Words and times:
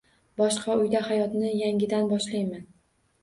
Boshqa 0.41 0.77
uyda 0.85 1.01
hayotni 1.09 1.51
yangidan 1.59 2.09
boshlayman 2.13 2.65